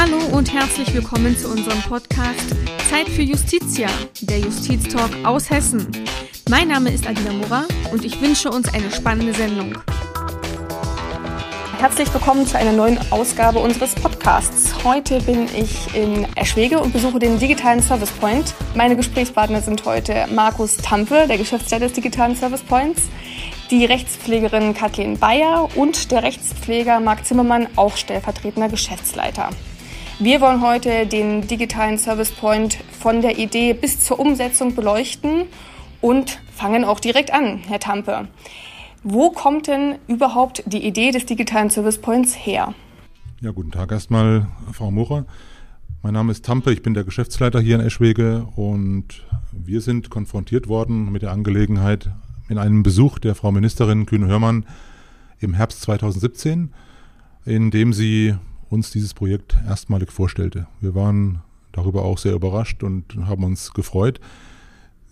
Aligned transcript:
Hallo 0.00 0.18
und 0.30 0.54
herzlich 0.54 0.94
willkommen 0.94 1.36
zu 1.36 1.48
unserem 1.48 1.82
Podcast 1.82 2.54
Zeit 2.88 3.08
für 3.08 3.22
Justitia, 3.22 3.88
der 4.20 4.38
Justiztalk 4.38 5.10
aus 5.24 5.50
Hessen. 5.50 5.88
Mein 6.48 6.68
Name 6.68 6.92
ist 6.92 7.04
Adina 7.04 7.32
Mora 7.32 7.64
und 7.90 8.04
ich 8.04 8.20
wünsche 8.20 8.48
uns 8.48 8.72
eine 8.72 8.92
spannende 8.92 9.34
Sendung. 9.34 9.76
Herzlich 11.80 12.14
willkommen 12.14 12.46
zu 12.46 12.56
einer 12.56 12.70
neuen 12.70 12.96
Ausgabe 13.10 13.58
unseres 13.58 13.96
Podcasts. 13.96 14.72
Heute 14.84 15.20
bin 15.22 15.46
ich 15.46 15.92
in 15.96 16.28
Eschwege 16.36 16.78
und 16.78 16.92
besuche 16.92 17.18
den 17.18 17.40
digitalen 17.40 17.82
Service 17.82 18.12
Point. 18.12 18.54
Meine 18.76 18.94
Gesprächspartner 18.94 19.62
sind 19.62 19.84
heute 19.84 20.28
Markus 20.32 20.76
Tampe, 20.76 21.26
der 21.26 21.38
Geschäftsleiter 21.38 21.86
des 21.86 21.94
digitalen 21.94 22.36
Service 22.36 22.62
Points, 22.62 23.02
die 23.72 23.84
Rechtspflegerin 23.84 24.74
Kathleen 24.74 25.18
Bayer 25.18 25.68
und 25.74 26.12
der 26.12 26.22
Rechtspfleger 26.22 27.00
Marc 27.00 27.26
Zimmermann, 27.26 27.66
auch 27.74 27.96
stellvertretender 27.96 28.68
Geschäftsleiter. 28.68 29.50
Wir 30.20 30.40
wollen 30.40 30.62
heute 30.62 31.06
den 31.06 31.46
digitalen 31.46 31.96
Service 31.96 32.32
Point 32.32 32.78
von 32.98 33.22
der 33.22 33.38
Idee 33.38 33.72
bis 33.72 34.00
zur 34.00 34.18
Umsetzung 34.18 34.74
beleuchten 34.74 35.44
und 36.00 36.40
fangen 36.52 36.84
auch 36.84 36.98
direkt 36.98 37.32
an, 37.32 37.58
Herr 37.58 37.78
Tampe. 37.78 38.26
Wo 39.04 39.30
kommt 39.30 39.68
denn 39.68 39.94
überhaupt 40.08 40.64
die 40.66 40.84
Idee 40.84 41.12
des 41.12 41.24
digitalen 41.24 41.70
Service 41.70 41.98
Points 41.98 42.34
her? 42.34 42.74
Ja, 43.40 43.52
guten 43.52 43.70
Tag 43.70 43.92
erstmal, 43.92 44.48
Frau 44.72 44.90
Murer. 44.90 45.24
Mein 46.02 46.14
Name 46.14 46.32
ist 46.32 46.44
Tampe, 46.44 46.72
ich 46.72 46.82
bin 46.82 46.94
der 46.94 47.04
Geschäftsleiter 47.04 47.60
hier 47.60 47.76
in 47.76 47.86
Eschwege 47.86 48.48
und 48.56 49.24
wir 49.52 49.80
sind 49.80 50.10
konfrontiert 50.10 50.66
worden 50.66 51.12
mit 51.12 51.22
der 51.22 51.30
Angelegenheit 51.30 52.10
in 52.48 52.58
einem 52.58 52.82
Besuch 52.82 53.20
der 53.20 53.36
Frau 53.36 53.52
Ministerin 53.52 54.04
Kühne-Hörmann 54.04 54.66
im 55.38 55.54
Herbst 55.54 55.82
2017, 55.82 56.72
in 57.44 57.70
dem 57.70 57.92
sie 57.92 58.34
uns 58.70 58.90
dieses 58.90 59.14
Projekt 59.14 59.56
erstmalig 59.66 60.12
vorstellte. 60.12 60.66
Wir 60.80 60.94
waren 60.94 61.42
darüber 61.72 62.04
auch 62.04 62.18
sehr 62.18 62.34
überrascht 62.34 62.82
und 62.82 63.16
haben 63.26 63.44
uns 63.44 63.72
gefreut. 63.72 64.20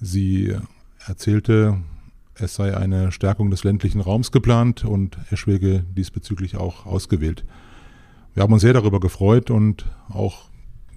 Sie 0.00 0.54
erzählte, 1.06 1.78
es 2.34 2.54
sei 2.54 2.76
eine 2.76 3.12
Stärkung 3.12 3.50
des 3.50 3.64
ländlichen 3.64 4.00
Raums 4.00 4.30
geplant 4.30 4.84
und 4.84 5.18
Eschwege 5.30 5.84
diesbezüglich 5.96 6.56
auch 6.56 6.84
ausgewählt. 6.84 7.44
Wir 8.34 8.42
haben 8.42 8.52
uns 8.52 8.62
sehr 8.62 8.74
darüber 8.74 9.00
gefreut 9.00 9.50
und 9.50 9.86
auch 10.10 10.50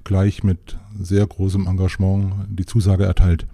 gleich 0.04 0.44
mit 0.44 0.78
sehr 1.00 1.26
großem 1.26 1.68
Engagement 1.68 2.34
die 2.50 2.66
Zusage 2.66 3.06
erteilt. 3.06 3.48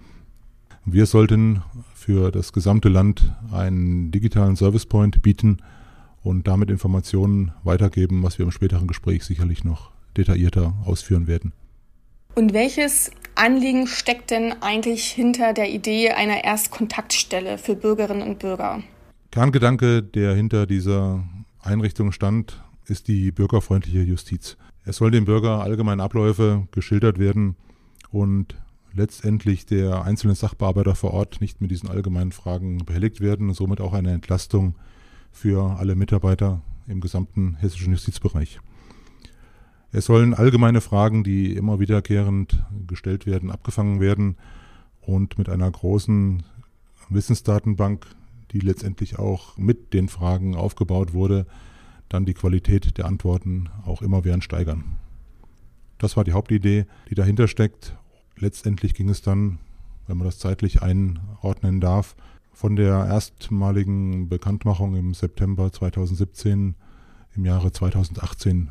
Wir 0.84 1.06
sollten 1.06 1.62
für 1.94 2.30
das 2.30 2.52
gesamte 2.52 2.88
Land 2.88 3.32
einen 3.52 4.10
digitalen 4.10 4.56
Service 4.56 4.86
Point 4.86 5.22
bieten, 5.22 5.58
und 6.26 6.48
damit 6.48 6.70
Informationen 6.70 7.52
weitergeben, 7.62 8.22
was 8.24 8.38
wir 8.38 8.44
im 8.44 8.50
späteren 8.50 8.88
Gespräch 8.88 9.24
sicherlich 9.24 9.62
noch 9.62 9.92
detaillierter 10.16 10.74
ausführen 10.84 11.28
werden. 11.28 11.52
Und 12.34 12.52
welches 12.52 13.12
Anliegen 13.36 13.86
steckt 13.86 14.32
denn 14.32 14.54
eigentlich 14.60 15.06
hinter 15.06 15.52
der 15.52 15.70
Idee 15.70 16.10
einer 16.10 16.42
Erstkontaktstelle 16.42 17.58
für 17.58 17.76
Bürgerinnen 17.76 18.22
und 18.22 18.40
Bürger? 18.40 18.82
Kerngedanke, 19.30 20.02
der 20.02 20.34
hinter 20.34 20.66
dieser 20.66 21.24
Einrichtung 21.62 22.10
stand, 22.10 22.62
ist 22.86 23.08
die 23.08 23.30
bürgerfreundliche 23.30 24.02
Justiz. 24.02 24.56
Es 24.84 24.96
soll 24.96 25.12
dem 25.12 25.26
Bürger 25.26 25.62
allgemeine 25.62 26.02
Abläufe 26.02 26.66
geschildert 26.72 27.18
werden 27.18 27.56
und 28.10 28.56
letztendlich 28.92 29.66
der 29.66 30.02
einzelne 30.02 30.34
Sachbearbeiter 30.34 30.94
vor 30.94 31.12
Ort 31.12 31.40
nicht 31.40 31.60
mit 31.60 31.70
diesen 31.70 31.88
allgemeinen 31.88 32.32
Fragen 32.32 32.78
behelligt 32.84 33.20
werden 33.20 33.48
und 33.48 33.54
somit 33.54 33.80
auch 33.80 33.92
eine 33.92 34.12
Entlastung 34.12 34.74
für 35.36 35.76
alle 35.78 35.96
Mitarbeiter 35.96 36.62
im 36.88 37.02
gesamten 37.02 37.56
hessischen 37.56 37.92
Justizbereich. 37.92 38.58
Es 39.92 40.06
sollen 40.06 40.32
allgemeine 40.32 40.80
Fragen, 40.80 41.24
die 41.24 41.54
immer 41.54 41.78
wiederkehrend 41.78 42.64
gestellt 42.86 43.26
werden, 43.26 43.50
abgefangen 43.50 44.00
werden 44.00 44.38
und 45.02 45.36
mit 45.36 45.50
einer 45.50 45.70
großen 45.70 46.42
Wissensdatenbank, 47.10 48.06
die 48.52 48.60
letztendlich 48.60 49.18
auch 49.18 49.58
mit 49.58 49.92
den 49.92 50.08
Fragen 50.08 50.56
aufgebaut 50.56 51.12
wurde, 51.12 51.46
dann 52.08 52.24
die 52.24 52.34
Qualität 52.34 52.96
der 52.96 53.04
Antworten 53.04 53.68
auch 53.84 54.00
immer 54.00 54.24
während 54.24 54.42
steigern. 54.42 54.96
Das 55.98 56.16
war 56.16 56.24
die 56.24 56.32
Hauptidee, 56.32 56.86
die 57.10 57.14
dahinter 57.14 57.46
steckt. 57.46 57.94
Letztendlich 58.38 58.94
ging 58.94 59.10
es 59.10 59.20
dann, 59.20 59.58
wenn 60.06 60.16
man 60.16 60.26
das 60.26 60.38
zeitlich 60.38 60.80
einordnen 60.80 61.80
darf, 61.80 62.16
von 62.56 62.74
der 62.74 63.04
erstmaligen 63.04 64.30
Bekanntmachung 64.30 64.96
im 64.96 65.12
September 65.12 65.70
2017 65.70 66.74
im 67.36 67.44
Jahre 67.44 67.70
2018 67.70 68.70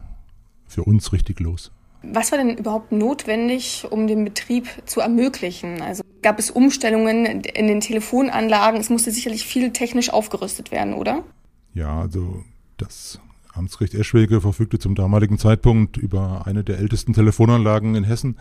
für 0.66 0.84
uns 0.84 1.13
richtig 1.13 1.40
los. 1.40 1.72
Was 2.01 2.31
war 2.31 2.40
denn 2.40 2.57
überhaupt 2.57 2.91
notwendig, 2.91 3.85
um 3.88 4.07
den 4.07 4.25
Betrieb 4.25 4.68
zu 4.85 5.01
ermöglichen? 5.01 5.84
Also 5.84 6.01
gab 6.23 6.40
es 6.40 6.50
Umstellungen 6.50 7.44
in 7.44 7.68
den 7.68 7.79
Telefonanlagen? 7.79 8.79
Es 8.79 8.90
musste 8.90 9.12
sicherlich 9.12 9.46
viel 9.46 9.72
technisch 9.72 10.09
aufgerüstet 10.09 10.72
werden, 10.72 10.96
oder? 10.96 11.23
Ja, 11.75 12.02
also 12.02 12.44
das 12.78 13.19
Amtsgericht 13.53 13.94
Eschwege 13.94 14.41
verfügte 14.41 14.79
zum 14.79 14.96
damaligen 14.96 15.38
Zeitpunkt 15.38 15.97
über 15.97 16.47
eine 16.47 16.63
der 16.63 16.79
ältesten 16.79 17.13
Telefonanlagen 17.13 17.94
in 17.94 18.03
Hessen 18.03 18.38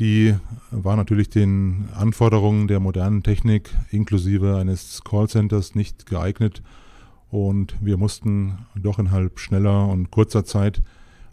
die 0.00 0.34
war 0.70 0.96
natürlich 0.96 1.28
den 1.28 1.88
Anforderungen 1.94 2.66
der 2.68 2.80
modernen 2.80 3.22
Technik 3.22 3.76
inklusive 3.90 4.56
eines 4.56 5.04
Callcenters 5.04 5.74
nicht 5.74 6.06
geeignet 6.06 6.62
und 7.28 7.76
wir 7.80 7.98
mussten 7.98 8.66
doch 8.74 8.98
innerhalb 8.98 9.38
schneller 9.38 9.86
und 9.88 10.10
kurzer 10.10 10.44
Zeit 10.44 10.82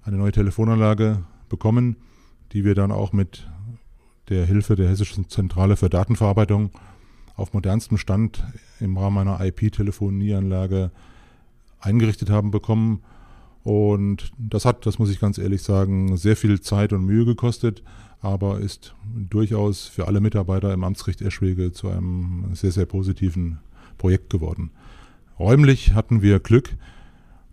eine 0.03 0.17
neue 0.17 0.33
Telefonanlage 0.33 1.23
bekommen, 1.47 1.95
die 2.51 2.65
wir 2.65 2.75
dann 2.75 2.91
auch 2.91 3.13
mit 3.13 3.47
der 4.29 4.45
Hilfe 4.45 4.75
der 4.75 4.89
Hessischen 4.89 5.29
Zentrale 5.29 5.77
für 5.77 5.89
Datenverarbeitung 5.89 6.71
auf 7.35 7.53
modernstem 7.53 7.97
Stand 7.97 8.43
im 8.81 8.97
Rahmen 8.97 9.27
einer 9.27 9.43
IP-Telefonieanlage 9.45 10.91
eingerichtet 11.79 12.29
haben 12.29 12.51
bekommen. 12.51 13.01
Und 13.67 14.31
das 14.37 14.63
hat, 14.63 14.85
das 14.85 14.97
muss 14.97 15.09
ich 15.09 15.19
ganz 15.19 15.37
ehrlich 15.37 15.61
sagen, 15.61 16.15
sehr 16.15 16.37
viel 16.37 16.61
Zeit 16.61 16.93
und 16.93 17.05
Mühe 17.05 17.25
gekostet 17.25 17.83
aber 18.21 18.59
ist 18.59 18.95
durchaus 19.05 19.87
für 19.87 20.07
alle 20.07 20.21
Mitarbeiter 20.21 20.73
im 20.73 20.83
Amtsgericht 20.83 21.21
Eschwege 21.21 21.71
zu 21.71 21.89
einem 21.89 22.49
sehr, 22.53 22.71
sehr 22.71 22.85
positiven 22.85 23.59
Projekt 23.97 24.29
geworden. 24.29 24.71
Räumlich 25.39 25.93
hatten 25.93 26.21
wir 26.21 26.39
Glück, 26.39 26.75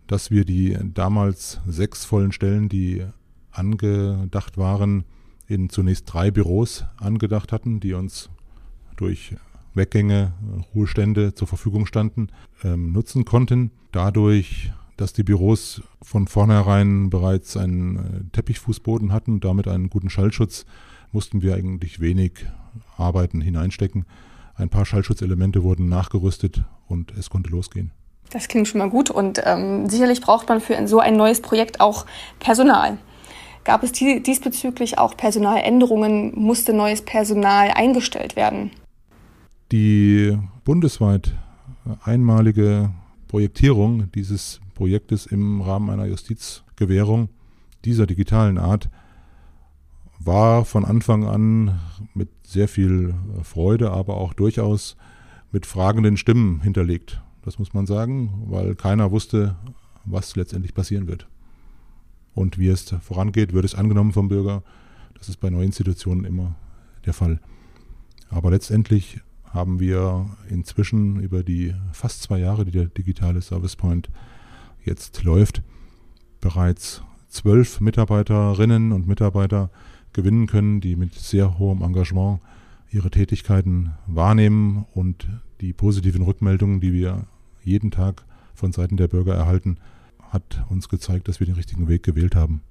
dass 0.07 0.31
wir 0.31 0.45
die 0.45 0.77
damals 0.93 1.61
sechs 1.67 2.05
vollen 2.05 2.31
Stellen, 2.31 2.69
die 2.69 3.05
angedacht 3.51 4.57
waren, 4.57 5.05
in 5.47 5.69
zunächst 5.69 6.11
drei 6.11 6.31
Büros 6.31 6.85
angedacht 6.97 7.51
hatten, 7.51 7.79
die 7.79 7.93
uns 7.93 8.29
durch 8.97 9.35
Weggänge, 9.75 10.33
Ruhestände 10.73 11.35
zur 11.35 11.47
Verfügung 11.47 11.85
standen, 11.85 12.29
ähm, 12.63 12.91
nutzen 12.91 13.25
konnten. 13.25 13.71
Dadurch 13.91 14.71
dass 14.97 15.13
die 15.13 15.23
Büros 15.23 15.81
von 16.01 16.27
vornherein 16.27 17.09
bereits 17.09 17.57
einen 17.57 17.97
äh, 17.97 18.31
Teppichfußboden 18.31 19.11
hatten 19.11 19.33
und 19.33 19.45
damit 19.45 19.67
einen 19.67 19.89
guten 19.89 20.09
Schallschutz, 20.09 20.65
mussten 21.11 21.41
wir 21.41 21.55
eigentlich 21.55 21.99
wenig 21.99 22.45
Arbeiten 22.97 23.41
hineinstecken. 23.41 24.05
Ein 24.55 24.69
paar 24.69 24.85
Schallschutzelemente 24.85 25.63
wurden 25.63 25.89
nachgerüstet 25.89 26.63
und 26.87 27.11
es 27.17 27.29
konnte 27.29 27.49
losgehen. 27.49 27.91
Das 28.29 28.47
klingt 28.47 28.67
schon 28.67 28.79
mal 28.79 28.89
gut 28.89 29.09
und 29.09 29.41
ähm, 29.45 29.89
sicherlich 29.89 30.21
braucht 30.21 30.49
man 30.49 30.59
für 30.59 30.87
so 30.87 30.99
ein 30.99 31.15
neues 31.15 31.41
Projekt 31.41 31.79
auch 31.79 32.05
Personal. 32.39 32.97
Gab 33.63 33.83
es 33.83 33.91
diesbezüglich 33.91 34.97
auch 34.97 35.17
Personaländerungen? 35.17 36.33
Musste 36.35 36.71
neues 36.71 37.01
Personal 37.01 37.71
eingestellt 37.71 38.35
werden? 38.35 38.71
Die 39.71 40.37
bundesweit 40.63 41.33
einmalige 42.03 42.91
Projektierung 43.27 44.11
dieses 44.13 44.59
Projektes 44.75 45.25
im 45.25 45.61
Rahmen 45.61 45.89
einer 45.89 46.05
Justizgewährung 46.05 47.29
dieser 47.83 48.05
digitalen 48.05 48.57
Art 48.57 48.89
war 50.19 50.65
von 50.65 50.85
Anfang 50.85 51.25
an 51.25 51.79
mit 52.13 52.29
sehr 52.43 52.67
viel 52.67 53.15
Freude, 53.43 53.91
aber 53.91 54.17
auch 54.17 54.33
durchaus 54.33 54.95
mit 55.51 55.65
fragenden 55.65 56.17
Stimmen 56.17 56.61
hinterlegt. 56.61 57.21
Das 57.43 57.59
muss 57.59 57.73
man 57.73 57.85
sagen, 57.85 58.43
weil 58.47 58.75
keiner 58.75 59.11
wusste, 59.11 59.55
was 60.03 60.35
letztendlich 60.35 60.73
passieren 60.73 61.07
wird. 61.07 61.27
Und 62.33 62.57
wie 62.57 62.67
es 62.67 62.93
vorangeht, 63.01 63.53
wird 63.53 63.65
es 63.65 63.75
angenommen 63.75 64.11
vom 64.11 64.27
Bürger. 64.27 64.63
Das 65.13 65.29
ist 65.29 65.37
bei 65.37 65.49
neuen 65.49 65.67
Institutionen 65.67 66.25
immer 66.25 66.55
der 67.05 67.13
Fall. 67.13 67.39
Aber 68.29 68.51
letztendlich 68.51 69.21
haben 69.45 69.79
wir 69.79 70.35
inzwischen 70.49 71.19
über 71.21 71.43
die 71.43 71.73
fast 71.93 72.21
zwei 72.23 72.39
Jahre, 72.39 72.65
die 72.65 72.71
der 72.71 72.87
digitale 72.87 73.41
Service 73.41 73.75
Point 73.75 74.09
jetzt 74.85 75.23
läuft, 75.23 75.61
bereits 76.41 77.01
zwölf 77.27 77.81
Mitarbeiterinnen 77.81 78.91
und 78.91 79.07
Mitarbeiter 79.07 79.69
gewinnen 80.13 80.47
können, 80.47 80.81
die 80.81 80.95
mit 80.95 81.13
sehr 81.13 81.59
hohem 81.59 81.81
Engagement 81.81 82.39
ihre 82.91 83.11
Tätigkeiten 83.11 83.93
wahrnehmen 84.07 84.85
und 84.93 85.27
die 85.61 85.73
positiven 85.73 86.21
Rückmeldungen, 86.21 86.79
die 86.79 86.93
wir 86.93 87.25
jeden 87.63 87.91
Tag 87.91 88.23
von 88.53 88.71
Seiten 88.71 88.97
der 88.97 89.07
Bürger 89.07 89.35
erhalten, 89.35 89.77
hat 90.29 90.65
uns 90.69 90.89
gezeigt, 90.89 91.27
dass 91.27 91.39
wir 91.39 91.47
den 91.47 91.55
richtigen 91.55 91.87
Weg 91.87 92.03
gewählt 92.03 92.35
haben. 92.35 92.61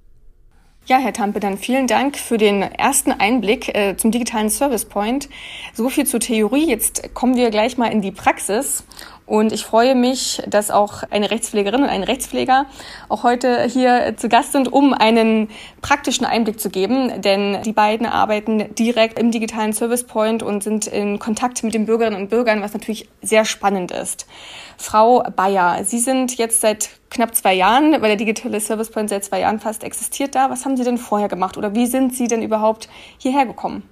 Ja, 0.86 0.98
Herr 0.98 1.14
Tampe, 1.14 1.40
dann 1.40 1.56
vielen 1.56 1.86
Dank 1.86 2.18
für 2.18 2.36
den 2.36 2.60
ersten 2.60 3.10
Einblick 3.10 3.74
äh, 3.74 3.96
zum 3.96 4.10
digitalen 4.10 4.50
Service 4.50 4.84
Point. 4.84 5.30
So 5.72 5.88
viel 5.88 6.04
zur 6.06 6.20
Theorie. 6.20 6.68
Jetzt 6.68 7.14
kommen 7.14 7.36
wir 7.36 7.48
gleich 7.50 7.78
mal 7.78 7.86
in 7.86 8.02
die 8.02 8.12
Praxis. 8.12 8.84
Und 9.26 9.52
ich 9.52 9.64
freue 9.64 9.94
mich, 9.94 10.42
dass 10.46 10.70
auch 10.70 11.02
eine 11.10 11.30
Rechtspflegerin 11.30 11.82
und 11.82 11.88
ein 11.88 12.02
Rechtspfleger 12.02 12.66
auch 13.08 13.22
heute 13.22 13.62
hier 13.64 14.14
zu 14.18 14.28
Gast 14.28 14.52
sind, 14.52 14.70
um 14.70 14.92
einen 14.92 15.48
praktischen 15.80 16.26
Einblick 16.26 16.60
zu 16.60 16.68
geben. 16.68 17.22
Denn 17.22 17.62
die 17.62 17.72
beiden 17.72 18.06
arbeiten 18.06 18.74
direkt 18.74 19.18
im 19.18 19.30
digitalen 19.30 19.72
Service 19.72 20.04
Point 20.04 20.42
und 20.42 20.62
sind 20.62 20.86
in 20.86 21.18
Kontakt 21.18 21.62
mit 21.64 21.72
den 21.72 21.86
Bürgerinnen 21.86 22.20
und 22.20 22.28
Bürgern, 22.28 22.60
was 22.60 22.74
natürlich 22.74 23.08
sehr 23.22 23.46
spannend 23.46 23.92
ist. 23.92 24.26
Frau 24.76 25.22
Bayer, 25.34 25.84
Sie 25.84 26.00
sind 26.00 26.36
jetzt 26.36 26.60
seit 26.60 26.90
knapp 27.08 27.34
zwei 27.34 27.54
Jahren, 27.54 27.92
weil 27.92 28.08
der 28.08 28.16
digitale 28.16 28.60
Service 28.60 28.90
Point 28.90 29.08
seit 29.08 29.24
zwei 29.24 29.40
Jahren 29.40 29.58
fast 29.58 29.84
existiert 29.84 30.34
da. 30.34 30.50
Was 30.50 30.66
haben 30.66 30.76
Sie 30.76 30.84
denn 30.84 30.98
vorher 30.98 31.28
gemacht 31.28 31.56
oder 31.56 31.74
wie 31.74 31.86
sind 31.86 32.14
Sie 32.14 32.28
denn 32.28 32.42
überhaupt 32.42 32.90
hierher 33.16 33.46
gekommen? 33.46 33.88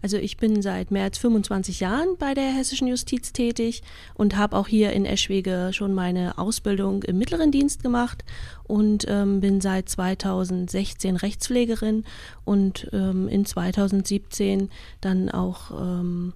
Also 0.00 0.16
ich 0.16 0.36
bin 0.36 0.62
seit 0.62 0.90
mehr 0.90 1.04
als 1.04 1.18
25 1.18 1.80
Jahren 1.80 2.16
bei 2.18 2.34
der 2.34 2.52
hessischen 2.52 2.86
Justiz 2.86 3.32
tätig 3.32 3.82
und 4.14 4.36
habe 4.36 4.56
auch 4.56 4.68
hier 4.68 4.92
in 4.92 5.04
Eschwege 5.04 5.70
schon 5.72 5.92
meine 5.92 6.38
Ausbildung 6.38 7.02
im 7.02 7.18
mittleren 7.18 7.50
Dienst 7.50 7.82
gemacht 7.82 8.24
und 8.64 9.06
ähm, 9.08 9.40
bin 9.40 9.60
seit 9.60 9.88
2016 9.88 11.16
Rechtspflegerin 11.16 12.04
und 12.44 12.88
ähm, 12.92 13.28
in 13.28 13.44
2017 13.44 14.70
dann 15.00 15.30
auch 15.30 15.72
ähm, 15.72 16.32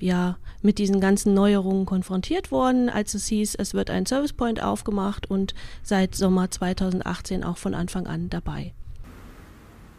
ja 0.00 0.36
mit 0.62 0.78
diesen 0.78 1.00
ganzen 1.00 1.34
Neuerungen 1.34 1.86
konfrontiert 1.86 2.50
worden, 2.50 2.88
als 2.88 3.14
es 3.14 3.26
hieß, 3.26 3.54
es 3.54 3.74
wird 3.74 3.90
ein 3.90 4.06
Service 4.06 4.32
Point 4.32 4.60
aufgemacht 4.60 5.30
und 5.30 5.54
seit 5.82 6.16
Sommer 6.16 6.50
2018 6.50 7.44
auch 7.44 7.58
von 7.58 7.74
Anfang 7.74 8.06
an 8.08 8.28
dabei. 8.28 8.72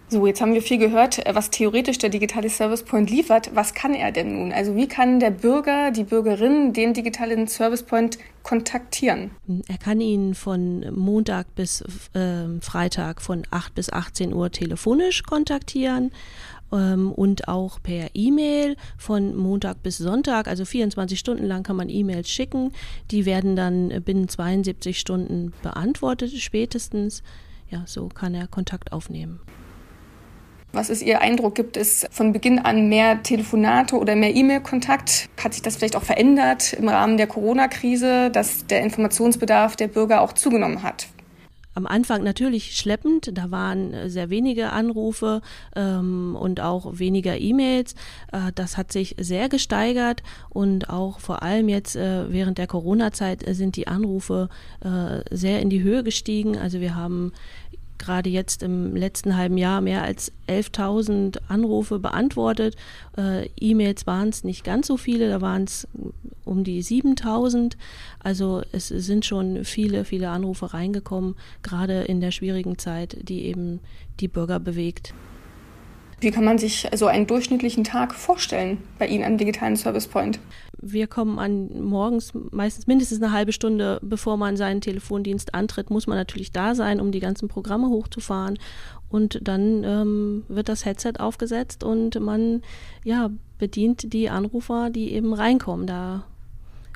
So, 0.08 0.28
jetzt 0.28 0.40
haben 0.40 0.54
wir 0.54 0.62
viel 0.62 0.78
gehört, 0.78 1.20
was 1.34 1.50
theoretisch 1.50 1.98
der 1.98 2.12
digitale 2.12 2.48
Service 2.52 2.84
Point 2.84 3.10
liefert. 3.10 3.50
Was 3.56 3.74
kann 3.74 3.96
er 3.96 4.12
denn 4.12 4.36
nun? 4.38 4.52
Also 4.52 4.76
wie 4.76 4.88
kann 4.88 5.20
der 5.20 5.32
Bürger, 5.32 5.90
die 5.90 6.04
Bürgerin 6.04 6.74
den 6.74 6.94
digitalen 6.94 7.48
Service 7.48 7.82
Point 7.82 8.20
kontaktieren? 8.44 9.32
Er 9.68 9.80
kann 9.80 10.02
ihn 10.02 10.36
von 10.36 10.86
Montag 10.94 11.56
bis 11.56 11.82
äh, 12.14 12.62
Freitag 12.62 13.20
von 13.20 13.48
8 13.50 13.74
bis 13.74 13.92
18 13.92 14.32
Uhr 14.32 14.52
telefonisch 14.52 15.24
kontaktieren 15.24 16.12
ähm, 16.72 17.12
und 17.12 17.48
auch 17.48 17.82
per 17.82 18.10
E-Mail 18.14 18.76
von 19.00 19.36
Montag 19.36 19.82
bis 19.82 19.98
Sonntag, 19.98 20.48
also 20.48 20.66
24 20.66 21.18
Stunden 21.18 21.46
lang 21.46 21.64
kann 21.64 21.78
man 21.78 21.90
E-Mails 21.90 22.30
schicken. 22.30 22.74
Die 23.10 23.26
werden 23.26 23.56
dann 23.56 23.90
binnen 24.04 24.28
72 24.28 25.00
Stunden 25.00 25.52
beantwortet 25.64 26.32
spätestens. 26.34 27.24
Ja, 27.72 27.82
so 27.88 28.08
kann 28.10 28.36
er 28.36 28.46
Kontakt 28.46 28.92
aufnehmen. 28.92 29.40
Was 30.76 30.90
ist 30.90 31.02
Ihr 31.02 31.22
Eindruck? 31.22 31.56
Gibt 31.56 31.78
es 31.78 32.06
von 32.12 32.34
Beginn 32.34 32.60
an 32.60 32.90
mehr 32.90 33.24
Telefonate 33.24 33.96
oder 33.96 34.14
mehr 34.18 34.36
E-Mail-Kontakt? 34.36 35.30
Hat 35.42 35.54
sich 35.54 35.62
das 35.62 35.78
vielleicht 35.78 35.96
auch 35.96 36.04
verändert 36.04 36.74
im 36.74 36.90
Rahmen 36.90 37.16
der 37.16 37.28
Corona-Krise, 37.28 38.30
dass 38.30 38.68
der 38.68 38.82
Informationsbedarf 38.82 39.78
der 39.78 39.88
Bürger 39.88 40.20
auch 40.20 40.34
zugenommen 40.34 40.84
hat? 40.84 41.08
am 41.78 41.86
Anfang 41.86 42.24
natürlich 42.24 42.78
schleppend. 42.78 43.38
Da 43.38 43.52
waren 43.52 43.94
äh, 43.94 44.10
sehr 44.10 44.30
wenige 44.30 44.72
Anrufe 44.72 45.42
ähm, 45.76 46.38
und 46.40 46.62
auch 46.62 47.00
weniger 47.00 47.38
E-Mails. 47.38 47.96
Äh, 48.32 48.54
das 48.56 48.78
hat 48.78 48.94
sich 48.94 49.16
sehr 49.20 49.50
gesteigert 49.50 50.24
und 50.50 50.90
auch 50.90 51.20
vor 51.20 51.44
allem 51.44 51.68
jetzt 51.68 51.98
äh, 51.98 52.32
während 52.32 52.60
der 52.60 52.68
Corona-Zeit 52.68 53.44
sind 53.46 53.76
die 53.76 53.88
Anrufe 53.88 54.48
äh, 54.80 55.20
sehr 55.36 55.62
in 55.62 55.70
die 55.70 55.84
Höhe 55.84 56.04
gestiegen. 56.04 56.58
Also 56.58 56.80
wir 56.80 56.96
haben 56.96 57.34
gerade 57.98 58.30
jetzt 58.30 58.64
im 58.64 58.96
letzten 58.96 59.36
halben 59.36 59.58
Jahr 59.58 59.82
mehr 59.82 60.04
als 60.04 60.32
11.000 60.48 61.40
Anrufe 61.48 62.00
beantwortet. 62.00 62.76
Äh, 63.18 63.50
E-Mails 63.60 64.06
waren 64.08 64.30
es 64.30 64.44
nicht 64.44 64.64
ganz 64.64 64.88
so 64.88 64.98
viele, 64.98 65.30
da 65.30 65.42
waren 65.42 65.64
es 65.64 65.88
um 66.44 66.64
die 66.64 66.84
7.000. 66.84 67.74
Also 68.20 68.62
es 68.72 68.88
sind 68.88 69.26
schon 69.26 69.66
viele, 69.66 70.06
viele 70.06 70.30
Anrufe 70.30 70.74
reingekommen, 70.74 71.36
gerade 71.64 72.04
in 72.04 72.22
der 72.22 72.32
schwierigen 72.32 72.78
Zeit, 72.78 73.18
die 73.22 73.46
eben 73.46 73.80
die 74.20 74.28
Bürger 74.28 74.60
bewegt. 74.60 75.14
Wie 76.20 76.32
kann 76.32 76.46
man 76.46 76.58
sich 76.58 76.88
so 76.96 77.08
einen 77.08 77.28
durchschnittlichen 77.28 77.84
Tag 77.84 78.14
vorstellen 78.14 78.78
bei 78.98 79.08
Ihnen 79.08 79.24
am 79.24 79.38
digitalen 79.38 79.76
Service 79.76 80.08
Point? 80.08 80.40
Wir 80.82 81.08
kommen 81.08 81.40
an 81.40 81.84
morgens 81.84 82.32
meistens 82.52 82.88
mindestens 82.88 83.22
eine 83.22 83.32
halbe 83.32 83.52
Stunde, 83.52 84.00
bevor 84.02 84.38
man 84.38 84.56
seinen 84.56 84.82
Telefondienst 84.82 85.54
antritt, 85.54 85.90
muss 85.90 86.08
man 86.08 86.18
natürlich 86.18 86.52
da 86.52 86.76
sein, 86.76 87.02
um 87.02 87.12
die 87.12 87.20
ganzen 87.20 87.48
Programme 87.48 87.90
hochzufahren. 87.90 88.58
Und 89.10 89.40
dann 89.44 89.84
ähm, 89.84 90.44
wird 90.48 90.70
das 90.70 90.86
Headset 90.86 91.14
aufgesetzt 91.20 91.84
und 91.84 92.20
man 92.20 92.62
ja, 93.04 93.30
bedient 93.58 94.14
die 94.14 94.30
Anrufer, 94.30 94.90
die 94.90 95.14
eben 95.14 95.34
reinkommen. 95.34 95.86
Da 95.86 96.26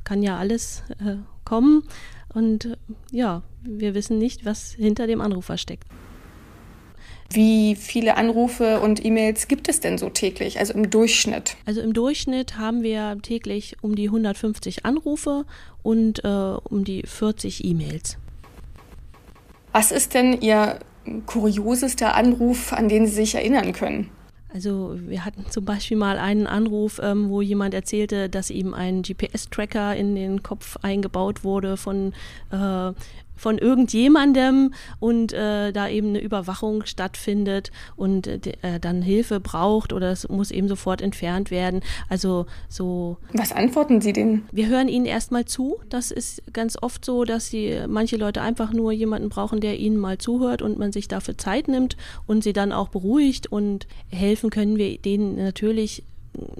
kann 0.03 0.23
ja 0.23 0.37
alles 0.37 0.83
äh, 1.03 1.15
kommen. 1.45 1.83
Und 2.33 2.77
ja, 3.11 3.41
wir 3.63 3.95
wissen 3.95 4.17
nicht, 4.17 4.45
was 4.45 4.71
hinter 4.71 5.07
dem 5.07 5.21
Anrufer 5.21 5.57
steckt. 5.57 5.87
Wie 7.31 7.75
viele 7.75 8.17
Anrufe 8.17 8.79
und 8.79 9.05
E-Mails 9.05 9.47
gibt 9.47 9.69
es 9.69 9.79
denn 9.79 9.99
so 9.99 10.09
täglich, 10.09 10.59
also 10.59 10.73
im 10.73 10.89
Durchschnitt? 10.89 11.57
Also 11.65 11.81
im 11.81 11.93
Durchschnitt 11.93 12.57
haben 12.57 12.81
wir 12.81 13.17
täglich 13.21 13.77
um 13.81 13.95
die 13.95 14.07
150 14.07 14.85
Anrufe 14.85 15.45
und 15.83 16.23
äh, 16.23 16.27
um 16.27 16.83
die 16.83 17.03
40 17.05 17.63
E-Mails. 17.63 18.17
Was 19.71 19.91
ist 19.91 20.15
denn 20.15 20.41
Ihr 20.41 20.79
kuriosester 21.27 22.15
Anruf, 22.15 22.73
an 22.73 22.89
den 22.89 23.05
Sie 23.05 23.13
sich 23.13 23.35
erinnern 23.35 23.73
können? 23.73 24.09
Also 24.51 24.95
wir 24.97 25.25
hatten 25.25 25.45
zum 25.51 25.63
Beispiel 25.63 25.95
mal 25.95 26.17
einen 26.17 26.47
Anruf, 26.47 26.99
ähm, 27.03 27.29
wo 27.29 27.41
jemand 27.41 27.75
erzählte, 27.75 28.29
dass 28.29 28.49
ihm 28.49 28.73
ein 28.73 29.03
GPS-Tracker 29.03 29.95
in 29.95 30.15
den 30.15 30.41
Kopf 30.41 30.77
eingebaut 30.81 31.43
wurde 31.43 31.77
von 31.77 32.13
äh, 32.51 32.91
von 33.39 33.57
irgendjemandem 33.57 34.73
und 34.99 35.33
äh, 35.33 35.71
da 35.71 35.89
eben 35.89 36.09
eine 36.09 36.21
Überwachung 36.21 36.85
stattfindet 36.85 37.71
und 37.95 38.27
äh, 38.27 38.79
dann 38.79 39.01
Hilfe 39.01 39.39
braucht 39.39 39.93
oder 39.93 40.11
es 40.11 40.27
muss 40.29 40.51
eben 40.51 40.67
sofort 40.67 41.01
entfernt 41.01 41.51
werden. 41.51 41.81
Also 42.09 42.45
so. 42.67 43.17
Was 43.33 43.51
antworten 43.51 44.01
Sie 44.01 44.13
denn? 44.13 44.43
Wir 44.51 44.67
hören 44.67 44.87
Ihnen 44.87 45.05
erstmal 45.05 45.45
zu. 45.45 45.79
Das 45.89 46.11
ist 46.11 46.43
ganz 46.53 46.77
oft 46.81 47.03
so, 47.05 47.23
dass 47.23 47.47
sie 47.47 47.79
manche 47.87 48.17
Leute 48.17 48.41
einfach 48.41 48.73
nur 48.73 48.91
jemanden 48.91 49.29
brauchen, 49.29 49.61
der 49.61 49.79
ihnen 49.79 49.97
mal 49.97 50.17
zuhört 50.17 50.61
und 50.61 50.77
man 50.77 50.91
sich 50.91 51.07
dafür 51.07 51.37
Zeit 51.37 51.67
nimmt 51.67 51.97
und 52.27 52.43
sie 52.43 52.53
dann 52.53 52.71
auch 52.71 52.89
beruhigt 52.89 53.51
und 53.51 53.87
helfen 54.09 54.49
können 54.49 54.77
wir 54.77 54.97
denen 54.97 55.35
natürlich 55.35 56.03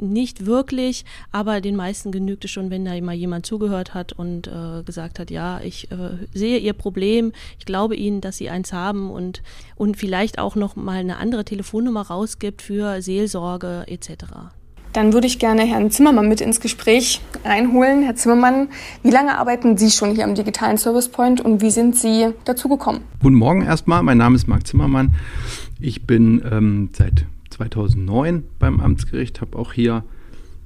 nicht 0.01 0.45
wirklich, 0.45 1.05
aber 1.31 1.61
den 1.61 1.75
meisten 1.75 2.11
genügt 2.11 2.45
es 2.45 2.51
schon, 2.51 2.69
wenn 2.69 2.85
da 2.85 2.99
mal 3.01 3.13
jemand 3.13 3.45
zugehört 3.45 3.93
hat 3.93 4.13
und 4.13 4.47
äh, 4.47 4.83
gesagt 4.83 5.19
hat, 5.19 5.31
ja, 5.31 5.59
ich 5.61 5.91
äh, 5.91 5.95
sehe 6.33 6.57
Ihr 6.57 6.73
Problem, 6.73 7.31
ich 7.57 7.65
glaube 7.65 7.95
Ihnen, 7.95 8.21
dass 8.21 8.37
Sie 8.37 8.49
eins 8.49 8.73
haben 8.73 9.11
und, 9.11 9.41
und 9.75 9.97
vielleicht 9.97 10.39
auch 10.39 10.55
noch 10.55 10.75
mal 10.75 10.99
eine 10.99 11.17
andere 11.17 11.45
Telefonnummer 11.45 12.01
rausgibt 12.01 12.61
für 12.61 13.01
Seelsorge 13.01 13.83
etc. 13.87 14.25
Dann 14.93 15.13
würde 15.13 15.27
ich 15.27 15.37
gerne 15.37 15.63
Herrn 15.63 15.91
Zimmermann 15.91 16.27
mit 16.27 16.41
ins 16.41 16.59
Gespräch 16.59 17.21
reinholen. 17.45 18.01
Herr 18.03 18.15
Zimmermann, 18.15 18.69
wie 19.03 19.11
lange 19.11 19.37
arbeiten 19.37 19.77
Sie 19.77 19.91
schon 19.91 20.15
hier 20.15 20.23
am 20.23 20.33
digitalen 20.33 20.77
Service 20.77 21.09
Point 21.09 21.41
und 21.41 21.61
wie 21.61 21.69
sind 21.69 21.95
Sie 21.95 22.29
dazu 22.45 22.69
gekommen? 22.69 23.01
Guten 23.21 23.35
Morgen 23.35 23.61
erstmal, 23.61 24.01
mein 24.01 24.17
Name 24.17 24.35
ist 24.35 24.47
Marc 24.47 24.65
Zimmermann. 24.65 25.13
Ich 25.79 26.07
bin 26.07 26.43
ähm, 26.51 26.89
seit 26.93 27.25
2009 27.59 28.43
beim 28.57 28.79
Amtsgericht, 28.79 29.41
habe 29.41 29.57
auch 29.57 29.73
hier 29.73 30.03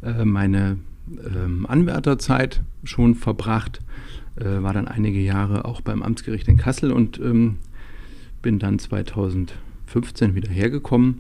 äh, 0.04 0.26
meine 0.26 0.78
ähm, 1.26 1.66
Anwärterzeit 1.68 2.62
schon 2.84 3.16
verbracht, 3.16 3.80
äh, 4.36 4.62
war 4.62 4.74
dann 4.74 4.88
einige 4.88 5.20
Jahre 5.20 5.66
auch 5.66 5.82
beim 5.82 6.04
Amtsgericht 6.04 6.48
in 6.48 6.58
Kassel 6.58 6.92
und 6.92 7.20
ähm, 7.20 7.58
bin 8.44 8.60
dann 8.60 8.78
2015 8.78 10.36
wieder 10.36 10.52
hergekommen. 10.52 11.16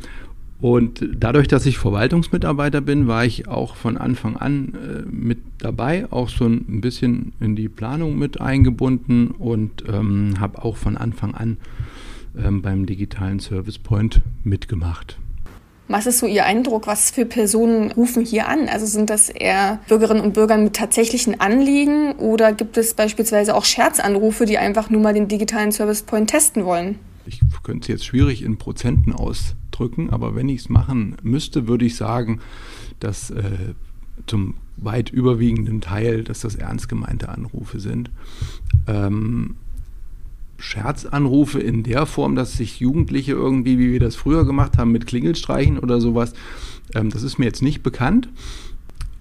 Und 0.61 1.09
dadurch, 1.17 1.47
dass 1.47 1.65
ich 1.65 1.77
Verwaltungsmitarbeiter 1.79 2.79
bin, 2.79 3.07
war 3.07 3.25
ich 3.25 3.47
auch 3.47 3.75
von 3.75 3.97
Anfang 3.97 4.37
an 4.37 4.73
äh, 4.75 5.09
mit 5.09 5.39
dabei, 5.57 6.09
auch 6.11 6.29
so 6.29 6.45
ein 6.45 6.81
bisschen 6.81 7.33
in 7.39 7.55
die 7.55 7.67
Planung 7.67 8.17
mit 8.17 8.39
eingebunden 8.39 9.29
und 9.29 9.83
ähm, 9.91 10.35
habe 10.39 10.63
auch 10.63 10.77
von 10.77 10.97
Anfang 10.97 11.33
an 11.33 11.57
ähm, 12.37 12.61
beim 12.61 12.85
digitalen 12.85 13.39
Service 13.39 13.79
Point 13.79 14.21
mitgemacht. 14.43 15.17
Was 15.87 16.05
ist 16.07 16.19
so 16.19 16.27
Ihr 16.27 16.45
Eindruck? 16.45 16.87
Was 16.87 17.11
für 17.11 17.25
Personen 17.25 17.91
rufen 17.91 18.23
hier 18.23 18.47
an? 18.47 18.69
Also 18.69 18.85
sind 18.85 19.09
das 19.09 19.29
eher 19.29 19.79
Bürgerinnen 19.87 20.21
und 20.21 20.33
Bürger 20.33 20.57
mit 20.57 20.75
tatsächlichen 20.75 21.39
Anliegen 21.41 22.13
oder 22.13 22.53
gibt 22.53 22.77
es 22.77 22.93
beispielsweise 22.93 23.53
auch 23.53 23.65
Scherzanrufe, 23.65 24.45
die 24.45 24.57
einfach 24.57 24.89
nur 24.89 25.01
mal 25.01 25.13
den 25.13 25.27
digitalen 25.27 25.71
Service 25.71 26.03
Point 26.03 26.29
testen 26.29 26.65
wollen? 26.65 26.99
Ich 27.25 27.41
könnte 27.63 27.81
es 27.81 27.87
jetzt 27.87 28.05
schwierig 28.05 28.43
in 28.43 28.57
Prozenten 28.57 29.13
ausdrücken, 29.13 30.09
aber 30.09 30.35
wenn 30.35 30.49
ich 30.49 30.61
es 30.61 30.69
machen 30.69 31.17
müsste, 31.21 31.67
würde 31.67 31.85
ich 31.85 31.95
sagen, 31.95 32.39
dass 32.99 33.29
äh, 33.29 33.73
zum 34.27 34.55
weit 34.77 35.09
überwiegenden 35.09 35.81
Teil, 35.81 36.23
dass 36.23 36.41
das 36.41 36.55
ernst 36.55 36.89
gemeinte 36.89 37.29
Anrufe 37.29 37.79
sind. 37.79 38.11
Ähm, 38.87 39.55
Scherzanrufe 40.63 41.59
in 41.59 41.83
der 41.83 42.05
Form, 42.05 42.35
dass 42.35 42.53
sich 42.53 42.79
Jugendliche 42.79 43.33
irgendwie, 43.33 43.77
wie 43.77 43.91
wir 43.91 43.99
das 43.99 44.15
früher 44.15 44.45
gemacht 44.45 44.77
haben, 44.77 44.93
mit 44.93 45.05
Klingelstreichen 45.05 45.77
oder 45.77 45.99
sowas, 45.99 46.33
ähm, 46.95 47.09
das 47.09 47.21
ist 47.21 47.37
mir 47.37 47.45
jetzt 47.45 47.61
nicht 47.61 47.83
bekannt. 47.83 48.29